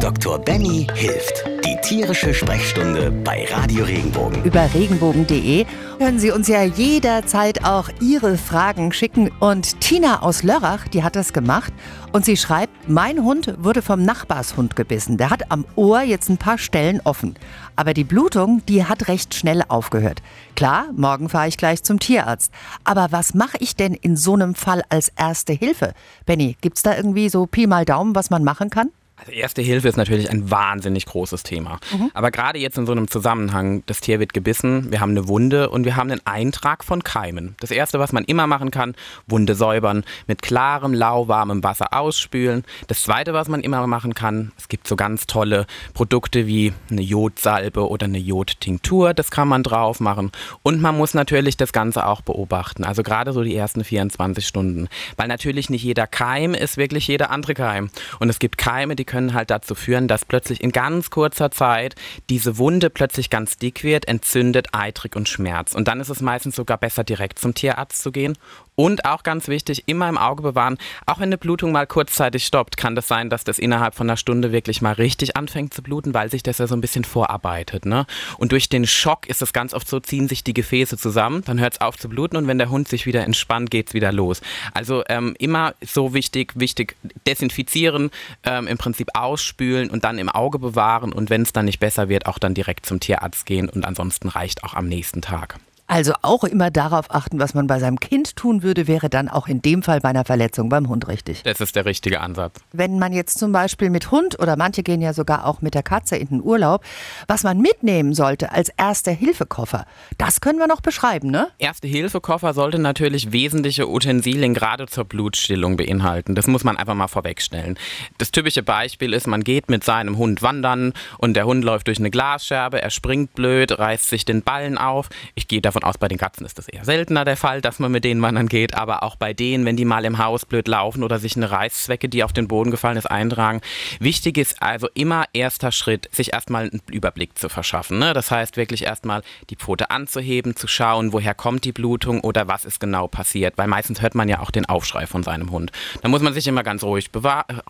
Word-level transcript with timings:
Dr. 0.00 0.38
Benny 0.38 0.86
hilft. 0.94 1.44
Die 1.64 1.76
tierische 1.82 2.32
Sprechstunde 2.32 3.10
bei 3.10 3.46
Radio 3.50 3.84
Regenbogen. 3.84 4.42
Über 4.44 4.68
regenbogen.de 4.72 5.66
können 5.98 6.18
Sie 6.18 6.30
uns 6.30 6.48
ja 6.48 6.62
jederzeit 6.62 7.64
auch 7.64 7.88
Ihre 8.00 8.36
Fragen 8.36 8.92
schicken. 8.92 9.30
Und 9.40 9.80
Tina 9.80 10.22
aus 10.22 10.42
Lörrach, 10.42 10.88
die 10.88 11.02
hat 11.02 11.16
das 11.16 11.32
gemacht. 11.32 11.72
Und 12.12 12.24
sie 12.24 12.36
schreibt, 12.36 12.88
mein 12.88 13.24
Hund 13.24 13.54
wurde 13.58 13.82
vom 13.82 14.02
Nachbarshund 14.02 14.76
gebissen. 14.76 15.16
Der 15.16 15.30
hat 15.30 15.50
am 15.50 15.64
Ohr 15.76 16.02
jetzt 16.02 16.28
ein 16.28 16.38
paar 16.38 16.58
Stellen 16.58 17.00
offen. 17.04 17.34
Aber 17.76 17.94
die 17.94 18.04
Blutung, 18.04 18.62
die 18.66 18.84
hat 18.84 19.08
recht 19.08 19.34
schnell 19.34 19.62
aufgehört. 19.68 20.22
Klar, 20.56 20.86
morgen 20.96 21.28
fahre 21.28 21.48
ich 21.48 21.56
gleich 21.56 21.82
zum 21.82 21.98
Tierarzt. 21.98 22.52
Aber 22.84 23.08
was 23.10 23.34
mache 23.34 23.58
ich 23.60 23.76
denn 23.76 23.94
in 23.94 24.16
so 24.16 24.34
einem 24.34 24.54
Fall 24.54 24.82
als 24.88 25.10
erste 25.16 25.52
Hilfe? 25.52 25.92
Benny, 26.26 26.56
gibt's 26.60 26.82
da 26.82 26.96
irgendwie 26.96 27.28
so 27.28 27.46
Pi 27.46 27.66
mal 27.66 27.84
Daumen, 27.84 28.14
was 28.14 28.30
man 28.30 28.44
machen 28.44 28.70
kann? 28.70 28.90
Also 29.18 29.32
Erste 29.32 29.62
Hilfe 29.62 29.88
ist 29.88 29.96
natürlich 29.96 30.30
ein 30.30 30.50
wahnsinnig 30.50 31.06
großes 31.06 31.42
Thema. 31.42 31.78
Mhm. 31.92 32.10
Aber 32.14 32.30
gerade 32.30 32.58
jetzt 32.58 32.78
in 32.78 32.86
so 32.86 32.92
einem 32.92 33.08
Zusammenhang, 33.08 33.82
das 33.86 34.00
Tier 34.00 34.20
wird 34.20 34.32
gebissen, 34.32 34.90
wir 34.90 35.00
haben 35.00 35.10
eine 35.10 35.28
Wunde 35.28 35.70
und 35.70 35.84
wir 35.84 35.96
haben 35.96 36.10
einen 36.10 36.24
Eintrag 36.24 36.84
von 36.84 37.02
Keimen. 37.02 37.56
Das 37.60 37.70
Erste, 37.70 37.98
was 37.98 38.12
man 38.12 38.24
immer 38.24 38.46
machen 38.46 38.70
kann, 38.70 38.94
Wunde 39.26 39.54
säubern, 39.54 40.04
mit 40.26 40.42
klarem, 40.42 40.94
lauwarmem 40.94 41.64
Wasser 41.64 41.92
ausspülen. 41.92 42.64
Das 42.86 43.02
Zweite, 43.02 43.32
was 43.32 43.48
man 43.48 43.60
immer 43.60 43.86
machen 43.86 44.14
kann, 44.14 44.52
es 44.56 44.68
gibt 44.68 44.86
so 44.86 44.96
ganz 44.96 45.26
tolle 45.26 45.66
Produkte 45.94 46.46
wie 46.46 46.72
eine 46.90 47.02
Jodsalbe 47.02 47.88
oder 47.88 48.06
eine 48.06 48.18
Jodtinktur, 48.18 49.14
das 49.14 49.30
kann 49.30 49.48
man 49.48 49.62
drauf 49.62 50.00
machen. 50.00 50.30
Und 50.62 50.80
man 50.80 50.96
muss 50.96 51.14
natürlich 51.14 51.56
das 51.56 51.72
Ganze 51.72 52.06
auch 52.06 52.20
beobachten, 52.20 52.84
also 52.84 53.02
gerade 53.02 53.32
so 53.32 53.42
die 53.42 53.56
ersten 53.56 53.82
24 53.82 54.46
Stunden. 54.46 54.88
Weil 55.16 55.28
natürlich 55.28 55.70
nicht 55.70 55.82
jeder 55.82 56.06
Keim 56.06 56.54
ist 56.54 56.76
wirklich 56.76 57.08
jeder 57.08 57.30
andere 57.30 57.54
Keim. 57.54 57.90
Und 58.20 58.28
es 58.28 58.38
gibt 58.38 58.58
Keime, 58.58 58.94
die 58.94 59.04
können 59.08 59.34
halt 59.34 59.50
dazu 59.50 59.74
führen, 59.74 60.06
dass 60.06 60.24
plötzlich 60.24 60.62
in 60.62 60.70
ganz 60.70 61.10
kurzer 61.10 61.50
Zeit 61.50 61.96
diese 62.30 62.58
Wunde 62.58 62.90
plötzlich 62.90 63.30
ganz 63.30 63.56
dick 63.56 63.82
wird, 63.82 64.06
entzündet, 64.06 64.68
eitrig 64.72 65.16
und 65.16 65.28
schmerzt. 65.28 65.74
Und 65.74 65.88
dann 65.88 66.00
ist 66.00 66.10
es 66.10 66.20
meistens 66.20 66.54
sogar 66.54 66.78
besser, 66.78 67.02
direkt 67.02 67.40
zum 67.40 67.54
Tierarzt 67.54 68.00
zu 68.00 68.12
gehen 68.12 68.38
und 68.78 69.04
auch 69.06 69.24
ganz 69.24 69.48
wichtig, 69.48 69.82
immer 69.86 70.08
im 70.08 70.16
Auge 70.16 70.40
bewahren, 70.40 70.78
auch 71.04 71.16
wenn 71.18 71.24
eine 71.24 71.36
Blutung 71.36 71.72
mal 71.72 71.88
kurzzeitig 71.88 72.46
stoppt, 72.46 72.76
kann 72.76 72.94
das 72.94 73.08
sein, 73.08 73.28
dass 73.28 73.42
das 73.42 73.58
innerhalb 73.58 73.96
von 73.96 74.08
einer 74.08 74.16
Stunde 74.16 74.52
wirklich 74.52 74.80
mal 74.82 74.92
richtig 74.92 75.36
anfängt 75.36 75.74
zu 75.74 75.82
bluten, 75.82 76.14
weil 76.14 76.30
sich 76.30 76.44
das 76.44 76.58
ja 76.58 76.68
so 76.68 76.76
ein 76.76 76.80
bisschen 76.80 77.02
vorarbeitet. 77.02 77.86
Ne? 77.86 78.06
Und 78.38 78.52
durch 78.52 78.68
den 78.68 78.86
Schock 78.86 79.26
ist 79.26 79.42
es 79.42 79.52
ganz 79.52 79.74
oft 79.74 79.88
so, 79.88 79.98
ziehen 79.98 80.28
sich 80.28 80.44
die 80.44 80.54
Gefäße 80.54 80.96
zusammen, 80.96 81.42
dann 81.44 81.58
hört 81.58 81.72
es 81.72 81.80
auf 81.80 81.98
zu 81.98 82.08
bluten 82.08 82.36
und 82.36 82.46
wenn 82.46 82.58
der 82.58 82.70
Hund 82.70 82.86
sich 82.86 83.04
wieder 83.04 83.24
entspannt, 83.24 83.72
geht 83.72 83.88
es 83.88 83.94
wieder 83.94 84.12
los. 84.12 84.42
Also 84.74 85.02
ähm, 85.08 85.34
immer 85.40 85.74
so 85.80 86.14
wichtig, 86.14 86.52
wichtig, 86.54 86.94
desinfizieren, 87.26 88.10
ähm, 88.44 88.68
im 88.68 88.78
Prinzip 88.78 88.97
ausspülen 89.14 89.90
und 89.90 90.04
dann 90.04 90.18
im 90.18 90.28
Auge 90.28 90.58
bewahren 90.58 91.12
und 91.12 91.30
wenn 91.30 91.42
es 91.42 91.52
dann 91.52 91.64
nicht 91.64 91.80
besser 91.80 92.08
wird, 92.08 92.26
auch 92.26 92.38
dann 92.38 92.54
direkt 92.54 92.86
zum 92.86 93.00
Tierarzt 93.00 93.46
gehen 93.46 93.68
und 93.68 93.84
ansonsten 93.84 94.28
reicht 94.28 94.64
auch 94.64 94.74
am 94.74 94.88
nächsten 94.88 95.22
Tag. 95.22 95.58
Also 95.90 96.12
auch 96.20 96.44
immer 96.44 96.70
darauf 96.70 97.06
achten, 97.10 97.40
was 97.40 97.54
man 97.54 97.66
bei 97.66 97.78
seinem 97.78 97.98
Kind 97.98 98.36
tun 98.36 98.62
würde, 98.62 98.86
wäre 98.86 99.08
dann 99.08 99.30
auch 99.30 99.48
in 99.48 99.62
dem 99.62 99.82
Fall 99.82 100.00
bei 100.00 100.10
einer 100.10 100.26
Verletzung 100.26 100.68
beim 100.68 100.86
Hund 100.90 101.08
richtig. 101.08 101.42
Das 101.44 101.62
ist 101.62 101.76
der 101.76 101.86
richtige 101.86 102.20
Ansatz. 102.20 102.60
Wenn 102.72 102.98
man 102.98 103.14
jetzt 103.14 103.38
zum 103.38 103.52
Beispiel 103.52 103.88
mit 103.88 104.10
Hund 104.10 104.38
oder 104.38 104.56
manche 104.56 104.82
gehen 104.82 105.00
ja 105.00 105.14
sogar 105.14 105.46
auch 105.46 105.62
mit 105.62 105.72
der 105.72 105.82
Katze 105.82 106.16
in 106.16 106.28
den 106.28 106.42
Urlaub, 106.42 106.84
was 107.26 107.42
man 107.42 107.58
mitnehmen 107.58 108.12
sollte 108.12 108.52
als 108.52 108.68
Erste-Hilfe-Koffer, 108.76 109.86
das 110.18 110.42
können 110.42 110.58
wir 110.58 110.66
noch 110.66 110.82
beschreiben, 110.82 111.30
ne? 111.30 111.48
Erste-Hilfe-Koffer 111.58 112.52
sollte 112.52 112.78
natürlich 112.78 113.32
wesentliche 113.32 113.88
Utensilien 113.88 114.52
gerade 114.52 114.88
zur 114.88 115.06
Blutstillung 115.06 115.78
beinhalten. 115.78 116.34
Das 116.34 116.46
muss 116.46 116.64
man 116.64 116.76
einfach 116.76 116.94
mal 116.94 117.08
vorwegstellen. 117.08 117.78
Das 118.18 118.30
typische 118.30 118.62
Beispiel 118.62 119.14
ist, 119.14 119.26
man 119.26 119.42
geht 119.42 119.70
mit 119.70 119.84
seinem 119.84 120.18
Hund 120.18 120.42
wandern 120.42 120.92
und 121.16 121.32
der 121.32 121.46
Hund 121.46 121.64
läuft 121.64 121.86
durch 121.86 121.98
eine 121.98 122.10
Glasscherbe, 122.10 122.82
er 122.82 122.90
springt 122.90 123.34
blöd, 123.34 123.78
reißt 123.78 124.10
sich 124.10 124.26
den 124.26 124.42
Ballen 124.42 124.76
auf. 124.76 125.08
Ich 125.34 125.48
gehe 125.48 125.62
davon 125.62 125.77
davon 125.78 125.88
aus, 125.88 125.98
bei 125.98 126.08
den 126.08 126.18
Katzen 126.18 126.44
ist 126.44 126.58
das 126.58 126.68
eher 126.68 126.84
seltener 126.84 127.24
der 127.24 127.36
Fall, 127.36 127.60
dass 127.60 127.78
man 127.78 127.92
mit 127.92 128.04
denen 128.04 128.20
wandern 128.22 128.48
geht, 128.48 128.74
aber 128.74 129.02
auch 129.02 129.16
bei 129.16 129.32
denen, 129.32 129.64
wenn 129.64 129.76
die 129.76 129.84
mal 129.84 130.04
im 130.04 130.18
Haus 130.18 130.44
blöd 130.44 130.68
laufen 130.68 131.02
oder 131.02 131.18
sich 131.18 131.36
eine 131.36 131.50
Reißzwecke, 131.50 132.08
die 132.08 132.24
auf 132.24 132.32
den 132.32 132.48
Boden 132.48 132.70
gefallen 132.70 132.96
ist, 132.96 133.06
eintragen. 133.06 133.60
Wichtig 134.00 134.38
ist 134.38 134.62
also 134.62 134.88
immer 134.94 135.24
erster 135.32 135.72
Schritt, 135.72 136.08
sich 136.12 136.32
erstmal 136.32 136.64
einen 136.64 136.80
Überblick 136.90 137.38
zu 137.38 137.48
verschaffen. 137.48 137.98
Ne? 137.98 138.12
Das 138.12 138.30
heißt 138.30 138.56
wirklich 138.56 138.84
erstmal 138.84 139.22
die 139.50 139.56
Pfote 139.56 139.90
anzuheben, 139.90 140.56
zu 140.56 140.66
schauen, 140.66 141.12
woher 141.12 141.34
kommt 141.34 141.64
die 141.64 141.72
Blutung 141.72 142.20
oder 142.20 142.48
was 142.48 142.64
ist 142.64 142.80
genau 142.80 143.08
passiert, 143.08 143.56
weil 143.56 143.68
meistens 143.68 144.02
hört 144.02 144.14
man 144.14 144.28
ja 144.28 144.40
auch 144.40 144.50
den 144.50 144.66
Aufschrei 144.66 145.06
von 145.06 145.22
seinem 145.22 145.50
Hund. 145.50 145.72
Da 146.02 146.08
muss 146.08 146.22
man 146.22 146.34
sich 146.34 146.46
immer 146.46 146.62
ganz 146.62 146.82
ruhig, 146.82 147.10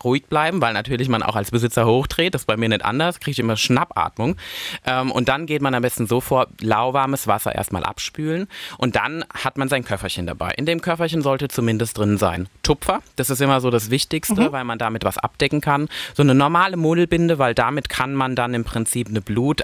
ruhig 0.03 0.25
bleiben, 0.25 0.61
weil 0.61 0.73
natürlich 0.73 1.09
man 1.09 1.23
auch 1.23 1.35
als 1.35 1.51
Besitzer 1.51 1.85
hochdreht, 1.85 2.33
das 2.33 2.43
ist 2.43 2.45
bei 2.45 2.57
mir 2.57 2.69
nicht 2.69 2.83
anders, 2.83 3.19
kriege 3.19 3.31
ich 3.31 3.39
immer 3.39 3.57
Schnappatmung. 3.57 4.35
Ähm, 4.85 5.11
und 5.11 5.29
dann 5.29 5.45
geht 5.45 5.61
man 5.61 5.73
am 5.73 5.81
besten 5.81 6.07
so 6.07 6.21
vor, 6.21 6.47
lauwarmes 6.61 7.27
Wasser 7.27 7.53
erstmal 7.53 7.83
ab 7.83 7.98
abspülen 7.99 8.47
und 8.77 8.95
dann 8.95 9.25
hat 9.33 9.57
man 9.57 9.67
sein 9.67 9.83
Köfferchen 9.83 10.25
dabei. 10.25 10.51
In 10.51 10.65
dem 10.65 10.81
Köfferchen 10.81 11.21
sollte 11.21 11.49
zumindest 11.49 11.97
drin 11.97 12.17
sein 12.17 12.47
Tupfer, 12.63 13.01
das 13.17 13.29
ist 13.29 13.41
immer 13.41 13.59
so 13.59 13.69
das 13.69 13.89
Wichtigste, 13.89 14.41
mhm. 14.41 14.51
weil 14.53 14.63
man 14.63 14.79
damit 14.79 15.03
was 15.03 15.17
abdecken 15.17 15.59
kann. 15.59 15.89
So 16.15 16.23
eine 16.23 16.33
normale 16.33 16.77
Modelbinde, 16.77 17.39
weil 17.39 17.53
damit 17.53 17.89
kann 17.89 18.13
man 18.15 18.37
dann 18.37 18.53
im 18.53 18.63
Prinzip 18.63 19.09
eine 19.09 19.19
Blut 19.19 19.63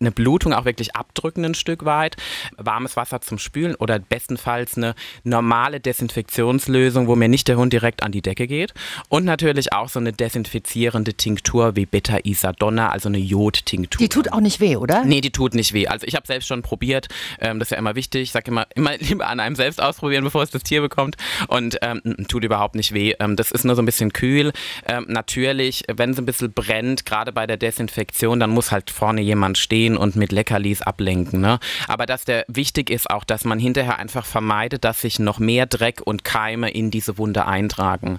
eine 0.00 0.12
Blutung 0.12 0.52
auch 0.52 0.64
wirklich 0.64 0.94
abdrücken 0.94 1.44
ein 1.44 1.54
Stück 1.54 1.84
weit, 1.84 2.16
warmes 2.56 2.96
Wasser 2.96 3.20
zum 3.20 3.38
Spülen 3.38 3.74
oder 3.74 3.98
bestenfalls 3.98 4.76
eine 4.76 4.94
normale 5.24 5.80
Desinfektionslösung, 5.80 7.08
wo 7.08 7.16
mir 7.16 7.28
nicht 7.28 7.48
der 7.48 7.56
Hund 7.56 7.72
direkt 7.72 8.04
an 8.04 8.12
die 8.12 8.22
Decke 8.22 8.46
geht 8.46 8.74
und 9.08 9.24
natürlich 9.24 9.72
auch 9.72 9.88
so 9.88 9.98
eine 9.98 10.12
desinfizierende 10.12 11.14
Tinktur 11.14 11.74
wie 11.74 11.84
Beta-Isadonna, 11.84 12.90
also 12.90 13.08
eine 13.08 13.18
Jodtinktur. 13.18 13.98
Die 13.98 14.08
tut 14.08 14.32
auch 14.32 14.40
nicht 14.40 14.60
weh, 14.60 14.76
oder? 14.76 15.04
Nee, 15.04 15.20
die 15.20 15.32
tut 15.32 15.54
nicht 15.54 15.72
weh. 15.72 15.88
Also 15.88 16.06
ich 16.06 16.14
habe 16.14 16.26
selbst 16.26 16.46
schon 16.46 16.62
probiert, 16.62 17.08
ähm, 17.40 17.58
das 17.58 17.68
ist 17.68 17.72
ja 17.72 17.78
immer 17.78 17.96
wichtig, 17.96 18.22
ich 18.22 18.32
sage 18.32 18.52
immer, 18.52 18.68
immer 18.76 18.96
lieber 18.98 19.26
an 19.26 19.40
einem 19.40 19.56
selbst 19.56 19.82
ausprobieren, 19.82 20.22
bevor 20.22 20.44
es 20.44 20.50
das 20.50 20.62
Tier 20.62 20.80
bekommt 20.80 21.16
und 21.48 21.78
ähm, 21.82 22.02
tut 22.28 22.44
überhaupt 22.44 22.76
nicht 22.76 22.94
weh. 22.94 23.14
Ähm, 23.18 23.34
das 23.34 23.50
ist 23.50 23.64
nur 23.64 23.74
so 23.74 23.82
ein 23.82 23.86
bisschen 23.86 24.12
kühl. 24.12 24.52
Ähm, 24.86 25.06
natürlich, 25.08 25.82
wenn 25.92 26.10
es 26.10 26.18
ein 26.18 26.26
bisschen 26.26 26.52
brennt, 26.52 27.04
gerade 27.04 27.32
bei 27.32 27.48
der 27.48 27.56
Desinfektion, 27.56 28.38
dann 28.38 28.50
muss 28.50 28.70
halt 28.70 28.90
vorne 28.90 29.22
jemand 29.22 29.58
stehen 29.58 29.87
gehen 29.88 29.96
und 29.96 30.16
mit 30.16 30.32
Leckerlis 30.32 30.82
ablenken. 30.82 31.40
Ne? 31.40 31.58
Aber 31.86 32.06
dass 32.06 32.24
der 32.24 32.44
wichtig 32.48 32.90
ist 32.90 33.10
auch, 33.10 33.24
dass 33.24 33.44
man 33.44 33.58
hinterher 33.58 33.98
einfach 33.98 34.26
vermeidet, 34.26 34.84
dass 34.84 35.00
sich 35.00 35.18
noch 35.18 35.38
mehr 35.38 35.66
Dreck 35.66 36.00
und 36.04 36.24
Keime 36.24 36.70
in 36.70 36.90
diese 36.90 37.18
Wunde 37.18 37.46
eintragen. 37.46 38.18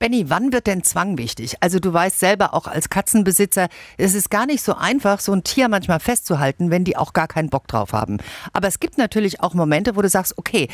Benny, 0.00 0.30
wann 0.30 0.52
wird 0.52 0.68
denn 0.68 0.84
Zwang 0.84 1.18
wichtig? 1.18 1.56
Also 1.60 1.80
du 1.80 1.92
weißt 1.92 2.20
selber 2.20 2.54
auch 2.54 2.68
als 2.68 2.88
Katzenbesitzer, 2.88 3.68
es 3.96 4.14
ist 4.14 4.30
gar 4.30 4.46
nicht 4.46 4.62
so 4.62 4.76
einfach, 4.76 5.18
so 5.18 5.32
ein 5.32 5.42
Tier 5.42 5.68
manchmal 5.68 5.98
festzuhalten, 5.98 6.70
wenn 6.70 6.84
die 6.84 6.96
auch 6.96 7.12
gar 7.12 7.26
keinen 7.26 7.50
Bock 7.50 7.66
drauf 7.66 7.92
haben. 7.92 8.18
Aber 8.52 8.68
es 8.68 8.78
gibt 8.78 8.96
natürlich 8.96 9.40
auch 9.40 9.54
Momente, 9.54 9.96
wo 9.96 10.02
du 10.02 10.08
sagst, 10.08 10.38
okay, 10.38 10.68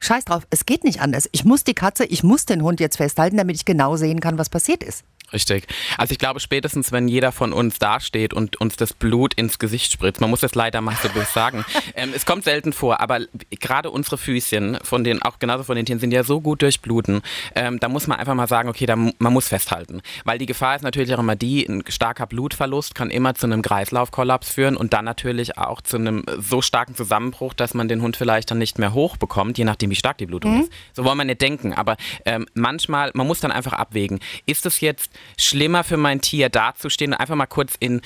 scheiß 0.00 0.26
drauf, 0.26 0.46
es 0.50 0.66
geht 0.66 0.84
nicht 0.84 1.00
anders. 1.00 1.30
Ich 1.32 1.46
muss 1.46 1.64
die 1.64 1.72
Katze, 1.72 2.04
ich 2.04 2.22
muss 2.22 2.44
den 2.44 2.62
Hund 2.62 2.78
jetzt 2.78 2.98
festhalten, 2.98 3.38
damit 3.38 3.56
ich 3.56 3.64
genau 3.64 3.96
sehen 3.96 4.20
kann, 4.20 4.36
was 4.36 4.50
passiert 4.50 4.82
ist. 4.82 5.02
Richtig. 5.32 5.66
Also 5.98 6.12
ich 6.12 6.18
glaube, 6.18 6.40
spätestens, 6.40 6.90
wenn 6.90 7.06
jeder 7.06 7.32
von 7.32 7.52
uns 7.52 7.78
dasteht 7.78 8.32
und 8.32 8.60
uns 8.60 8.76
das 8.76 8.94
Blut 8.94 9.34
ins 9.34 9.58
Gesicht 9.58 9.92
spritzt, 9.92 10.20
man 10.22 10.30
muss 10.30 10.42
es 10.42 10.54
leider 10.54 10.80
mal 10.80 10.96
so 11.02 11.08
sagen, 11.34 11.64
ähm, 11.94 12.12
es 12.14 12.24
kommt 12.24 12.44
selten 12.44 12.72
vor, 12.72 13.00
aber 13.00 13.20
gerade 13.50 13.90
unsere 13.90 14.16
Füßchen, 14.16 14.78
von 14.82 15.04
den, 15.04 15.20
auch 15.20 15.38
genauso 15.38 15.64
von 15.64 15.76
den 15.76 15.84
Tieren, 15.84 16.00
sind 16.00 16.12
ja 16.12 16.24
so 16.24 16.40
gut 16.40 16.62
durchbluten, 16.62 17.20
ähm, 17.54 17.78
da 17.78 17.88
muss 17.88 18.06
man 18.06 18.18
einfach 18.18 18.34
mal 18.34 18.48
sagen, 18.48 18.70
okay, 18.70 18.86
da, 18.86 18.96
man 18.96 19.32
muss 19.32 19.48
festhalten. 19.48 20.00
Weil 20.24 20.38
die 20.38 20.46
Gefahr 20.46 20.76
ist 20.76 20.82
natürlich 20.82 21.14
auch 21.14 21.18
immer 21.18 21.36
die, 21.36 21.66
ein 21.66 21.84
starker 21.88 22.26
Blutverlust 22.26 22.94
kann 22.94 23.10
immer 23.10 23.34
zu 23.34 23.46
einem 23.46 23.60
Kreislaufkollaps 23.60 24.50
führen 24.50 24.76
und 24.76 24.94
dann 24.94 25.04
natürlich 25.04 25.58
auch 25.58 25.82
zu 25.82 25.98
einem 25.98 26.24
so 26.38 26.62
starken 26.62 26.94
Zusammenbruch, 26.94 27.52
dass 27.52 27.74
man 27.74 27.88
den 27.88 28.00
Hund 28.00 28.16
vielleicht 28.16 28.50
dann 28.50 28.58
nicht 28.58 28.78
mehr 28.78 28.94
hochbekommt, 28.94 29.58
je 29.58 29.64
nachdem, 29.64 29.90
wie 29.90 29.96
stark 29.96 30.16
die 30.18 30.26
Blutung 30.26 30.56
mhm. 30.56 30.60
ist. 30.62 30.72
So 30.94 31.04
wollen 31.04 31.18
wir 31.18 31.24
nicht 31.24 31.42
denken, 31.42 31.74
aber 31.74 31.96
ähm, 32.24 32.46
manchmal, 32.54 33.10
man 33.12 33.26
muss 33.26 33.40
dann 33.40 33.52
einfach 33.52 33.74
abwägen, 33.74 34.20
ist 34.46 34.64
es 34.64 34.80
jetzt 34.80 35.10
schlimmer 35.38 35.84
für 35.84 35.96
mein 35.96 36.20
Tier 36.20 36.48
dazustehen 36.48 37.12
und 37.12 37.20
einfach 37.20 37.34
mal 37.34 37.46
kurz 37.46 37.74
in 37.78 38.00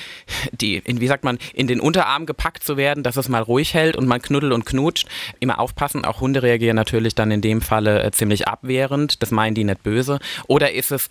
die, 0.52 0.76
in, 0.76 1.00
wie 1.00 1.06
sagt 1.06 1.24
man, 1.24 1.38
in 1.54 1.66
den 1.66 1.80
Unterarm 1.80 2.26
gepackt 2.26 2.64
zu 2.64 2.76
werden, 2.76 3.02
dass 3.02 3.16
es 3.16 3.28
mal 3.28 3.42
ruhig 3.42 3.74
hält 3.74 3.96
und 3.96 4.06
man 4.06 4.22
knuddelt 4.22 4.52
und 4.52 4.66
knutscht. 4.66 5.08
Immer 5.40 5.58
aufpassen, 5.58 6.04
auch 6.04 6.20
Hunde 6.20 6.42
reagieren 6.42 6.76
natürlich 6.76 7.14
dann 7.14 7.30
in 7.30 7.40
dem 7.40 7.60
Falle 7.60 8.02
äh, 8.02 8.10
ziemlich 8.10 8.48
abwehrend, 8.48 9.22
das 9.22 9.30
meinen 9.30 9.54
die 9.54 9.64
nicht 9.64 9.82
böse. 9.82 10.18
Oder 10.46 10.72
ist 10.72 10.92
es 10.92 11.08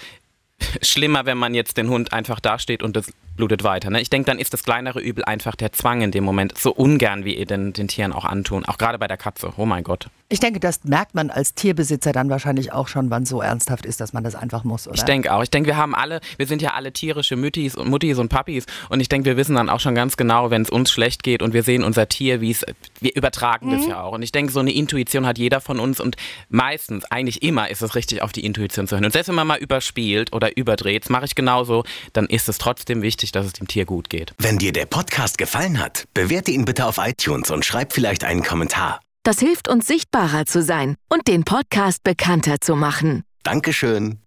schlimmer, 0.81 1.25
wenn 1.25 1.38
man 1.38 1.54
jetzt 1.54 1.78
den 1.78 1.90
Hund 1.90 2.13
einfach 2.13 2.40
dasteht 2.40 2.84
und 2.84 2.96
das 2.96 3.12
blutet 3.36 3.63
weiter. 3.63 3.90
Ne? 3.90 4.02
Ich 4.02 4.10
denke, 4.10 4.28
dann 4.28 4.40
ist 4.40 4.54
das 4.54 4.63
kleinere 4.63 5.00
Übel 5.00 5.24
einfach 5.25 5.56
der 5.56 5.72
Zwang 5.72 6.02
in 6.02 6.12
dem 6.12 6.24
Moment, 6.24 6.58
so 6.58 6.72
ungern 6.72 7.25
wie 7.25 7.36
ihr 7.36 7.46
den, 7.46 7.74
den 7.74 7.88
Tieren 7.88 8.13
auch 8.13 8.25
antun, 8.25 8.66
auch 8.66 8.78
gerade 8.78 9.00
bei 9.00 9.08
der 9.08 9.18
Katze. 9.18 9.54
Oh 9.58 9.66
mein 9.66 9.84
Gott. 9.84 10.10
Ich 10.30 10.40
denke, 10.40 10.60
das 10.60 10.84
merkt 10.84 11.13
man 11.13 11.30
als 11.30 11.56
Tierbesitzer 11.56 12.13
dann 12.13 12.30
wahrscheinlich 12.30 12.72
auch 12.72 12.88
schon, 12.88 13.10
wann 13.10 13.24
es 13.24 13.30
so 13.30 13.42
ernsthaft 13.42 13.86
ist, 13.86 14.00
dass 14.00 14.13
man 14.13 14.24
das 14.24 14.36
einfach 14.36 14.63
muss, 14.63 14.88
oder? 14.88 14.96
Ich 14.96 15.04
denke 15.04 15.34
auch. 15.34 15.44
Ich 15.44 15.50
denke, 15.50 15.68
wir 15.68 15.78
haben 15.78 15.94
alle, 15.94 16.22
wir 16.38 16.48
sind 16.48 16.62
ja 16.62 16.74
alle 16.74 16.94
tierische 16.94 17.36
Müttis 17.36 17.75
und 17.75 17.90
Muttis 17.90 18.18
und 18.18 18.30
Papis 18.30 18.66
und 18.90 19.00
ich 19.00 19.10
denke, 19.10 19.25
wir 19.25 19.38
wissen 19.38 19.56
dann 19.56 19.69
auch 19.69 19.80
schon 19.80 19.96
ganz 19.96 20.16
genau, 20.18 20.52
wenn 20.52 20.62
es 20.62 20.69
uns 20.69 20.92
schlecht 20.92 21.24
geht 21.24 21.42
und 21.42 21.54
wir 21.54 21.63
sehen 21.63 21.84
unser 21.84 22.08
Tier, 22.08 22.42
wie 22.42 22.52
es, 22.52 22.66
wir 23.00 23.16
übertragen 23.16 23.68
mhm. 23.68 23.72
das 23.78 23.88
ja 23.88 24.04
auch. 24.04 24.13
Und 24.13 24.22
ich 24.22 24.31
denke, 24.31 24.54
so 24.54 24.60
eine 24.60 24.72
Intuition 24.72 25.25
hat 25.25 25.38
jeder 25.38 25.60
von 25.60 25.80
uns 25.80 26.00
und 26.00 26.16
meistens, 26.50 27.06
eigentlich 27.06 27.42
immer, 27.44 27.69
ist 27.69 27.81
es 27.81 27.96
richtig, 27.96 28.22
auf 28.22 28.31
die 28.31 28.46
Intuition 28.46 28.88
zu 28.88 28.96
hören. 28.96 29.06
Und 29.06 29.12
selbst 29.12 29.28
wenn 29.28 29.36
man 29.36 29.48
mal 29.48 29.60
überspielt 29.60 30.31
oder 30.31 30.50
oder 30.51 30.57
überdreht, 30.57 31.09
mache 31.09 31.25
ich 31.25 31.36
genauso, 31.36 31.83
dann 32.13 32.27
ist 32.27 32.50
es 32.50 32.57
trotzdem 32.57 33.01
wichtig, 33.01 33.31
dass 33.31 33.45
es 33.45 33.53
dem 33.53 33.68
Tier 33.68 33.86
gut 33.86 34.09
geht. 34.09 34.33
Wenn 34.38 34.57
dir 34.57 34.71
der 34.71 34.86
Podcast 34.86 35.38
gefallen 35.38 35.80
hat, 35.80 36.06
bewerte 36.13 36.51
ihn 36.51 36.65
bitte 36.65 36.86
auf 36.86 36.98
iTunes 36.98 37.51
und 37.51 37.65
schreib 37.65 37.94
vielleicht 37.94 38.24
einen 38.24 38.44
Kommentar. 38.44 39.00
Das 39.24 39.39
hilft 39.39 39.68
uns 39.68 39.86
sichtbarer 39.86 40.45
zu 40.45 40.63
sein 40.63 40.95
und 41.09 41.27
den 41.27 41.44
Podcast 41.44 42.03
bekannter 42.03 42.59
zu 42.59 42.75
machen. 42.75 43.24
Dankeschön. 43.44 44.19